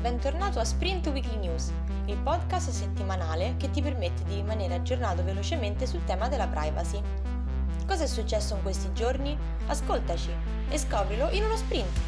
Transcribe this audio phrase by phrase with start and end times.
[0.00, 1.72] bentornato a Sprint Weekly News,
[2.04, 7.02] il podcast settimanale che ti permette di rimanere aggiornato velocemente sul tema della privacy.
[7.84, 9.36] Cosa è successo in questi giorni?
[9.66, 10.30] Ascoltaci
[10.68, 12.00] e scoprilo in uno sprint!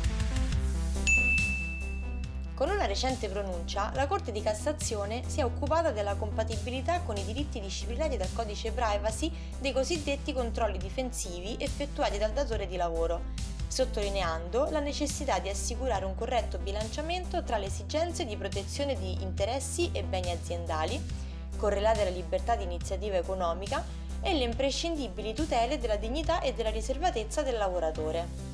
[2.55, 7.25] Con una recente pronuncia, la Corte di Cassazione si è occupata della compatibilità con i
[7.25, 13.40] diritti disciplinati dal codice privacy dei cosiddetti controlli difensivi effettuati dal datore di lavoro
[13.71, 19.91] sottolineando la necessità di assicurare un corretto bilanciamento tra le esigenze di protezione di interessi
[19.93, 21.01] e beni aziendali,
[21.57, 23.83] correlate alla libertà di iniziativa economica,
[24.23, 28.49] e le imprescindibili tutele della dignità e della riservatezza del lavoratore.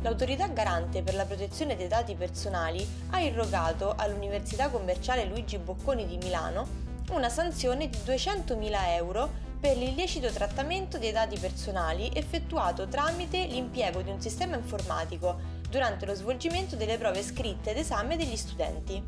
[0.00, 6.18] L'autorità garante per la protezione dei dati personali ha irrogato all'Università Commerciale Luigi Bocconi di
[6.18, 14.02] Milano una sanzione di 200.000 euro per l'illecito trattamento dei dati personali effettuato tramite l'impiego
[14.02, 15.40] di un sistema informatico
[15.70, 19.02] durante lo svolgimento delle prove scritte d'esame degli studenti.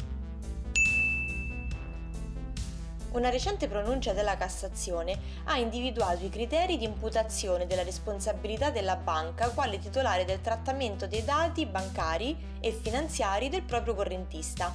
[3.13, 9.51] Una recente pronuncia della Cassazione ha individuato i criteri di imputazione della responsabilità della banca
[9.51, 14.75] quale titolare del trattamento dei dati bancari e finanziari del proprio correntista,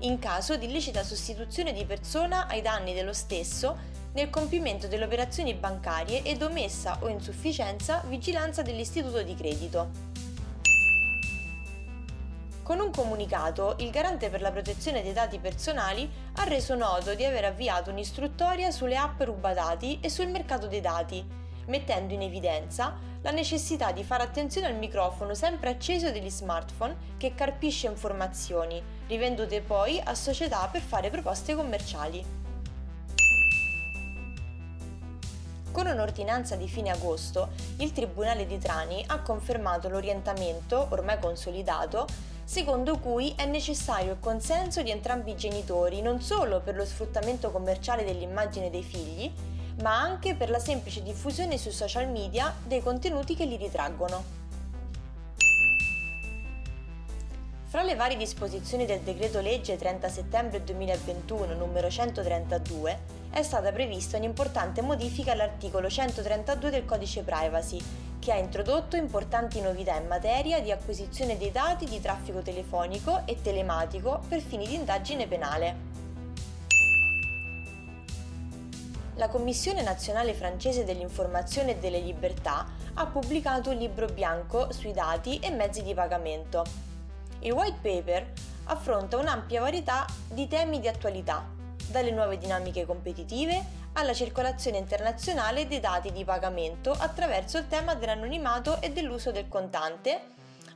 [0.00, 5.54] in caso di illecita sostituzione di persona ai danni dello stesso nel compimento delle operazioni
[5.54, 10.10] bancarie ed omessa o insufficienza vigilanza dell'istituto di credito.
[12.62, 17.24] Con un comunicato, il garante per la protezione dei dati personali ha reso noto di
[17.24, 21.24] aver avviato un'istruttoria sulle app rubadati e sul mercato dei dati,
[21.66, 27.34] mettendo in evidenza la necessità di fare attenzione al microfono sempre acceso degli smartphone che
[27.34, 32.41] carpisce informazioni, rivendute poi a società per fare proposte commerciali.
[35.72, 42.06] Con un'ordinanza di fine agosto, il Tribunale di Trani ha confermato l'orientamento, ormai consolidato,
[42.44, 47.50] secondo cui è necessario il consenso di entrambi i genitori non solo per lo sfruttamento
[47.50, 49.32] commerciale dell'immagine dei figli,
[49.80, 54.40] ma anche per la semplice diffusione sui social media dei contenuti che li ritraggono.
[57.64, 64.18] Fra le varie disposizioni del decreto legge 30 settembre 2021 numero 132 è stata prevista
[64.18, 67.80] un'importante modifica all'articolo 132 del codice privacy,
[68.18, 73.40] che ha introdotto importanti novità in materia di acquisizione dei dati di traffico telefonico e
[73.40, 75.90] telematico per fini di indagine penale.
[79.14, 85.38] La Commissione nazionale francese dell'informazione e delle libertà ha pubblicato un libro bianco sui dati
[85.38, 86.64] e mezzi di pagamento.
[87.40, 88.30] Il white paper
[88.64, 91.60] affronta un'ampia varietà di temi di attualità,
[91.92, 98.80] dalle nuove dinamiche competitive alla circolazione internazionale dei dati di pagamento attraverso il tema dell'anonimato
[98.80, 100.30] e dell'uso del contante,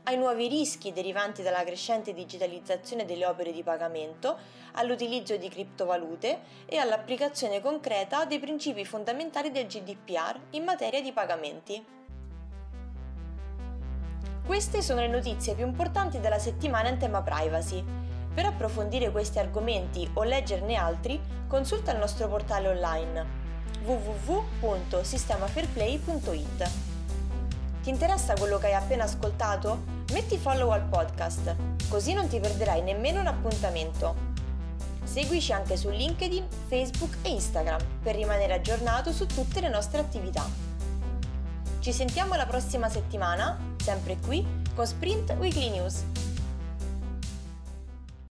[0.04, 4.36] ai nuovi rischi derivanti dalla crescente digitalizzazione delle opere di pagamento,
[4.72, 11.84] all'utilizzo di criptovalute e all'applicazione concreta dei principi fondamentali del GDPR in materia di pagamenti.
[14.44, 18.05] Queste sono le notizie più importanti della settimana in tema privacy.
[18.36, 23.24] Per approfondire questi argomenti o leggerne altri, consulta il nostro portale online
[23.82, 26.70] www.sistemafairplay.it.
[27.82, 29.84] Ti interessa quello che hai appena ascoltato?
[30.12, 31.56] Metti follow al podcast,
[31.88, 34.14] così non ti perderai nemmeno un appuntamento.
[35.02, 40.46] Seguici anche su LinkedIn, Facebook e Instagram per rimanere aggiornato su tutte le nostre attività.
[41.78, 46.04] Ci sentiamo la prossima settimana, sempre qui, con Sprint Weekly News.